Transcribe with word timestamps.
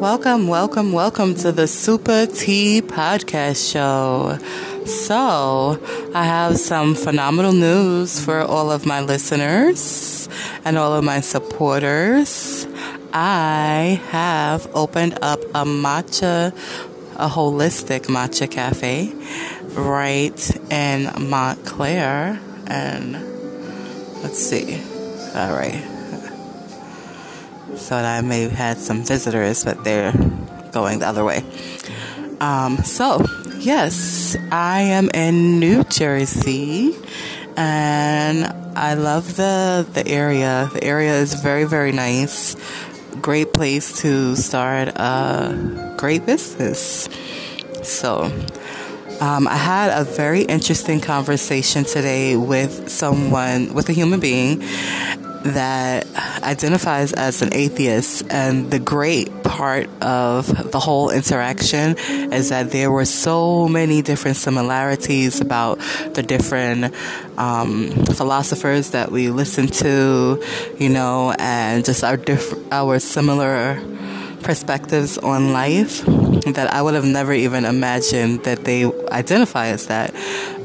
Welcome, 0.00 0.48
welcome, 0.48 0.92
welcome 0.92 1.34
to 1.34 1.52
the 1.52 1.66
Super 1.66 2.24
T 2.24 2.80
Podcast 2.80 3.70
Show. 3.70 4.38
So, 4.86 5.78
I 6.14 6.24
have 6.24 6.56
some 6.58 6.94
phenomenal 6.94 7.52
news 7.52 8.24
for 8.24 8.40
all 8.40 8.70
of 8.70 8.86
my 8.86 9.02
listeners 9.02 10.30
and 10.64 10.78
all 10.78 10.94
of 10.94 11.04
my 11.04 11.20
supporters. 11.20 12.66
I 13.12 14.00
have 14.08 14.74
opened 14.74 15.18
up 15.20 15.42
a 15.54 15.66
matcha, 15.66 16.54
a 17.16 17.28
holistic 17.28 18.06
matcha 18.06 18.50
cafe 18.50 19.12
right 19.74 20.72
in 20.72 21.28
Montclair. 21.28 22.40
And 22.66 23.12
let's 24.22 24.38
see. 24.38 24.80
All 25.34 25.52
right. 25.52 25.99
Thought 27.76 28.04
I 28.04 28.20
may 28.20 28.42
have 28.42 28.52
had 28.52 28.78
some 28.78 29.02
visitors, 29.02 29.64
but 29.64 29.82
they're 29.84 30.12
going 30.72 31.00
the 31.00 31.06
other 31.06 31.24
way. 31.24 31.42
Um, 32.40 32.78
so, 32.78 33.24
yes, 33.58 34.36
I 34.50 34.82
am 34.82 35.10
in 35.12 35.58
New 35.60 35.84
Jersey 35.84 36.94
and 37.56 38.46
I 38.76 38.94
love 38.94 39.36
the, 39.36 39.86
the 39.92 40.06
area. 40.06 40.70
The 40.72 40.84
area 40.84 41.14
is 41.14 41.34
very, 41.34 41.64
very 41.64 41.92
nice. 41.92 42.56
Great 43.20 43.52
place 43.52 44.00
to 44.02 44.36
start 44.36 44.88
a 44.88 45.94
great 45.98 46.24
business. 46.26 47.08
So, 47.82 48.24
um, 49.20 49.46
I 49.48 49.56
had 49.56 50.00
a 50.00 50.04
very 50.04 50.42
interesting 50.42 51.00
conversation 51.00 51.84
today 51.84 52.36
with 52.36 52.88
someone, 52.88 53.74
with 53.74 53.88
a 53.88 53.92
human 53.92 54.20
being 54.20 54.62
that 55.44 56.06
identifies 56.42 57.12
as 57.12 57.42
an 57.42 57.54
atheist. 57.54 58.24
And 58.30 58.70
the 58.70 58.78
great 58.78 59.42
part 59.42 59.88
of 60.02 60.70
the 60.70 60.80
whole 60.80 61.10
interaction 61.10 61.96
is 62.32 62.50
that 62.50 62.70
there 62.70 62.90
were 62.90 63.04
so 63.04 63.68
many 63.68 64.02
different 64.02 64.36
similarities 64.36 65.40
about 65.40 65.78
the 66.14 66.22
different 66.22 66.94
um, 67.38 67.90
philosophers 68.14 68.90
that 68.90 69.10
we 69.10 69.30
listened 69.30 69.72
to, 69.74 70.42
you 70.78 70.88
know, 70.88 71.34
and 71.38 71.84
just 71.84 72.04
our 72.04 72.16
diff- 72.16 72.72
our 72.72 72.98
similar 72.98 73.80
perspectives 74.42 75.18
on 75.18 75.52
life 75.52 76.04
that 76.54 76.72
I 76.72 76.82
would 76.82 76.94
have 76.94 77.04
never 77.04 77.32
even 77.32 77.64
imagined 77.64 78.44
that 78.44 78.64
they 78.64 78.84
identify 79.08 79.68
as 79.68 79.86
that. 79.86 80.14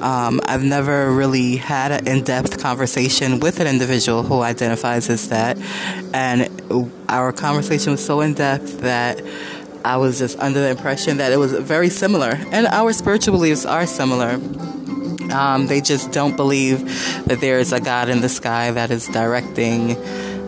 Um, 0.00 0.40
I've 0.46 0.62
never 0.62 1.10
really 1.12 1.56
had 1.56 1.92
an 1.92 2.06
in 2.08 2.24
depth 2.24 2.60
conversation 2.60 3.40
with 3.40 3.60
an 3.60 3.66
individual 3.66 4.22
who 4.22 4.40
identifies 4.42 5.08
as 5.10 5.28
that. 5.28 5.58
And 6.12 6.48
our 7.08 7.32
conversation 7.32 7.92
was 7.92 8.04
so 8.04 8.20
in 8.20 8.34
depth 8.34 8.80
that 8.80 9.22
I 9.84 9.96
was 9.98 10.18
just 10.18 10.38
under 10.38 10.60
the 10.60 10.70
impression 10.70 11.18
that 11.18 11.32
it 11.32 11.36
was 11.36 11.52
very 11.52 11.90
similar. 11.90 12.38
And 12.52 12.66
our 12.66 12.92
spiritual 12.92 13.32
beliefs 13.32 13.66
are 13.66 13.86
similar. 13.86 14.40
Um, 15.32 15.66
they 15.66 15.80
just 15.80 16.12
don't 16.12 16.36
believe 16.36 16.84
that 17.26 17.40
there 17.40 17.58
is 17.58 17.72
a 17.72 17.80
God 17.80 18.08
in 18.08 18.20
the 18.20 18.28
sky 18.28 18.70
that 18.70 18.90
is 18.90 19.06
directing 19.08 19.96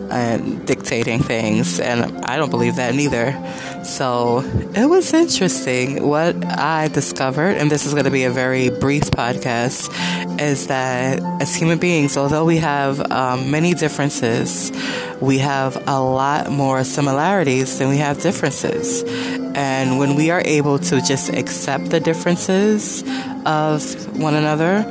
and 0.09 0.65
dictating 0.65 1.19
things, 1.19 1.79
and 1.79 2.25
I 2.25 2.37
don't 2.37 2.49
believe 2.49 2.75
that 2.75 2.95
neither. 2.95 3.35
So 3.83 4.39
it 4.75 4.85
was 4.85 5.13
interesting. 5.13 6.07
What 6.07 6.45
I 6.45 6.87
discovered, 6.87 7.57
and 7.57 7.71
this 7.71 7.85
is 7.85 7.93
going 7.93 8.05
to 8.05 8.11
be 8.11 8.23
a 8.23 8.31
very 8.31 8.69
brief 8.69 9.03
podcast, 9.03 9.89
is 10.39 10.67
that 10.67 11.19
as 11.41 11.55
human 11.55 11.79
beings, 11.79 12.17
although 12.17 12.45
we 12.45 12.57
have 12.57 13.11
um, 13.11 13.51
many 13.51 13.73
differences, 13.73 14.71
we 15.21 15.39
have 15.39 15.75
a 15.87 15.99
lot 15.99 16.51
more 16.51 16.83
similarities 16.83 17.79
than 17.79 17.89
we 17.89 17.97
have 17.97 18.21
differences. 18.21 19.03
And 19.55 19.97
when 19.97 20.15
we 20.15 20.29
are 20.29 20.41
able 20.45 20.77
to 20.79 21.01
just 21.01 21.29
accept 21.29 21.89
the 21.89 21.99
differences 21.99 23.03
of 23.45 24.17
one 24.19 24.35
another 24.35 24.85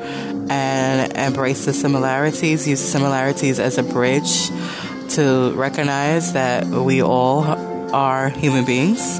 and 0.48 1.12
embrace 1.16 1.64
the 1.66 1.72
similarities, 1.72 2.66
use 2.66 2.80
similarities 2.80 3.60
as 3.60 3.78
a 3.78 3.82
bridge 3.82 4.50
to 5.16 5.52
recognize 5.54 6.34
that 6.34 6.66
we 6.66 7.02
all 7.02 7.42
are 7.94 8.28
human 8.28 8.66
beings, 8.66 9.18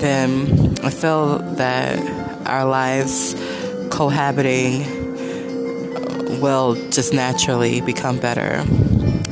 then 0.00 0.76
I 0.82 0.90
feel 0.90 1.38
that 1.54 1.98
our 2.46 2.66
lives 2.66 3.34
cohabiting 3.90 4.84
will 6.42 6.74
just 6.90 7.14
naturally 7.14 7.80
become 7.80 8.18
better. 8.18 8.64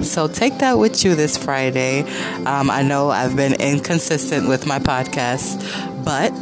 So 0.03 0.29
take 0.29 0.59
that 0.61 0.79
with 0.79 1.05
you 1.05 1.15
this 1.15 1.37
Friday. 1.37 2.05
Um, 2.47 2.71
I 2.71 2.83
know 2.83 3.11
I've 3.11 3.37
been 3.37 3.61
inconsistent 3.61 4.49
with 4.49 4.67
my 4.67 4.79
podcast, 4.79 5.61
but 6.07 6.33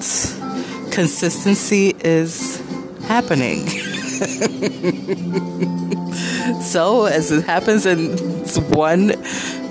consistency 0.93 1.93
is 2.05 2.62
happening. 3.09 3.66
so, 6.61 7.07
as 7.07 7.31
it 7.31 7.45
happens 7.45 7.87
in 7.87 8.17
one 8.71 9.25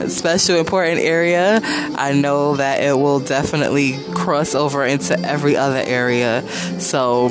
special 0.09 0.58
important 0.58 1.00
area, 1.02 1.59
I 1.63 2.13
know 2.13 2.56
that 2.56 2.81
it 2.81 2.97
will 2.97 3.19
definitely 3.19 3.97
cross 4.13 4.56
over 4.56 4.85
into 4.85 5.19
every 5.19 5.58
other 5.58 5.81
area. 5.85 6.47
So, 6.80 7.30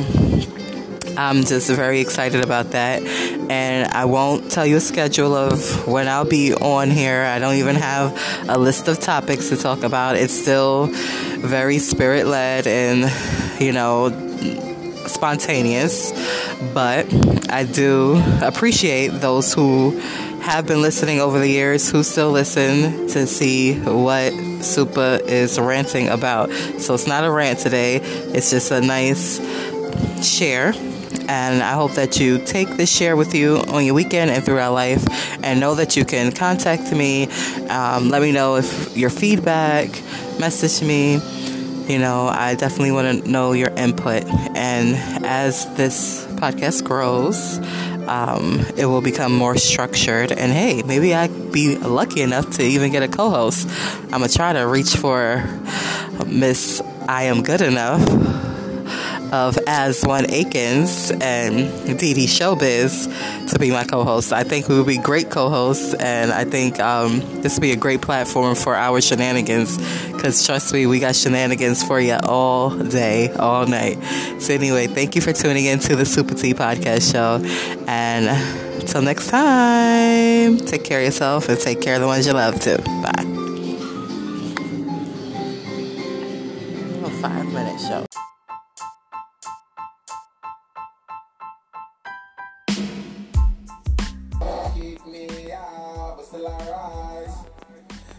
I'm 1.17 1.45
just 1.45 1.71
very 1.71 2.01
excited 2.01 2.45
about 2.45 2.73
that. 2.73 3.03
And 3.03 3.93
I 3.93 4.05
won't 4.07 4.51
tell 4.51 4.67
you 4.67 4.77
a 4.77 4.81
schedule 4.81 5.35
of 5.35 5.87
when 5.87 6.09
I'll 6.09 6.25
be 6.25 6.55
on 6.55 6.91
here. 6.91 7.23
I 7.23 7.39
don't 7.39 7.57
even 7.57 7.77
have 7.77 8.47
a 8.49 8.59
list 8.59 8.89
of 8.89 8.99
topics 9.01 9.49
to 9.51 9.57
talk 9.57 9.83
about. 9.83 10.17
It's 10.17 10.33
still 10.33 10.89
very 11.39 11.79
spirit 11.79 12.27
led 12.27 12.67
and, 12.67 13.13
you 13.61 13.73
know, 13.73 14.11
spontaneous, 15.07 16.13
but 16.73 17.07
I 17.51 17.65
do 17.65 18.23
appreciate 18.43 19.09
those 19.09 19.53
who 19.55 19.99
have 20.41 20.67
been 20.67 20.83
listening 20.83 21.21
over 21.21 21.39
the 21.39 21.49
years, 21.49 21.91
who 21.91 22.03
still 22.03 22.31
listen 22.31 23.09
to 23.09 23.27
see 23.27 23.75
what 23.81 24.33
Super 24.63 25.19
is 25.25 25.59
ranting 25.59 26.09
about. 26.09 26.51
So 26.79 26.95
it's 26.95 27.07
not 27.07 27.25
a 27.25 27.31
rant 27.31 27.59
today, 27.59 27.97
it's 27.97 28.51
just 28.51 28.71
a 28.71 28.81
nice 28.81 29.39
share. 30.27 30.73
And 31.27 31.63
I 31.63 31.73
hope 31.73 31.93
that 31.93 32.21
you 32.21 32.45
take 32.45 32.69
this 32.77 32.95
share 32.95 33.17
with 33.17 33.35
you 33.35 33.57
on 33.69 33.85
your 33.85 33.95
weekend 33.95 34.31
and 34.31 34.45
throughout 34.45 34.75
life, 34.75 35.05
and 35.43 35.61
know 35.61 35.75
that 35.75 35.97
you 35.97 36.05
can 36.05 36.33
contact 36.33 36.93
me. 36.93 37.29
Um, 37.69 38.11
let 38.11 38.21
me 38.21 38.33
know 38.33 38.57
if 38.57 38.97
your 38.97 39.11
feedback, 39.11 39.89
message 40.39 40.87
me 40.87 41.21
you 41.89 41.99
know, 41.99 42.29
I 42.29 42.55
definitely 42.55 42.93
want 42.93 43.25
to 43.25 43.31
know 43.31 43.53
your 43.53 43.69
input. 43.71 44.25
And 44.57 44.97
as 45.25 45.67
this 45.77 46.27
podcast 46.45 46.85
grows, 46.85 47.57
um, 48.07 48.61
it 48.77 48.85
will 48.85 49.01
become 49.01 49.35
more 49.35 49.57
structured. 49.57 50.31
And 50.31 50.53
hey, 50.53 50.83
maybe 50.83 51.15
I'd 51.15 51.53
be 51.53 51.79
lucky 51.79 52.21
enough 52.21 52.51
to 52.57 52.63
even 52.63 52.93
get 52.93 53.03
a 53.03 53.09
co 53.09 53.31
host. 53.31 53.67
I'm 54.05 54.19
going 54.19 54.29
to 54.29 54.37
try 54.37 54.53
to 54.53 54.67
reach 54.67 54.95
for 54.95 55.43
Miss 56.27 56.83
I 57.09 57.25
Am 57.25 57.43
Good 57.43 57.63
Enough 57.63 58.44
of 59.35 59.59
As 59.67 60.05
One 60.05 60.31
Akins 60.31 61.11
and 61.11 61.99
Dee 61.99 62.27
Showbiz 62.27 63.51
to 63.51 63.59
be 63.59 63.73
my 63.73 63.83
co-host. 63.83 64.33
I 64.33 64.45
think 64.45 64.69
we 64.69 64.77
would 64.77 64.87
be 64.87 64.99
great 64.99 65.29
co-hosts, 65.29 65.93
and 65.95 66.31
I 66.31 66.45
think 66.45 66.79
um, 66.79 67.19
this 67.43 67.57
would 67.57 67.63
be 67.63 67.73
a 67.73 67.77
great 67.77 68.01
platform 68.01 68.55
for 68.55 68.77
our 68.77 69.01
shenanigans. 69.01 69.77
Because 70.13 70.47
trust 70.47 70.73
me, 70.73 70.87
we 70.87 71.01
got 71.01 71.17
shenanigans 71.17 71.83
for 71.83 71.99
you 71.99 72.17
all 72.23 72.71
day, 72.71 73.33
all 73.33 73.67
night. 73.67 73.99
So 74.41 74.55
anyway, 74.55 74.87
thank 74.87 75.17
you 75.17 75.21
for 75.21 75.33
tuning 75.33 75.65
in 75.65 75.81
to 75.81 75.97
the 75.97 76.07
Super 76.07 76.35
T 76.35 76.55
Podcast 76.55 77.11
Show, 77.11 77.45
and 77.89 78.29
until 78.81 79.03
next 79.03 79.27
time, 79.31 80.59
take 80.59 80.85
care 80.85 81.01
of 81.01 81.07
yourself 81.07 81.49
and 81.49 81.59
take 81.59 81.81
care 81.81 81.97
of 81.97 82.03
the 82.03 82.07
ones 82.07 82.25
you 82.25 82.35
love 82.35 82.61
too. 82.61 82.77
Bye. 83.03 83.25
Five 87.21 87.47
minute 87.53 87.81
show. 87.81 88.24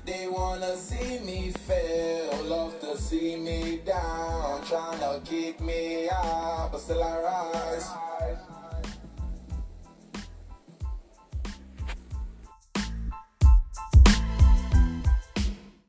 They 0.05 0.27
wanna 0.29 0.77
see 0.77 1.19
me 1.19 1.51
fail, 1.51 2.43
love 2.45 2.79
to 2.79 2.97
see 2.97 3.35
me 3.35 3.81
down, 3.85 4.63
trying 4.63 4.99
to 4.99 5.19
kick 5.25 5.59
me 5.59 6.07
out, 6.09 6.69
but 6.71 6.79
still 6.79 7.03
I 7.03 7.19
rise. 7.19 7.34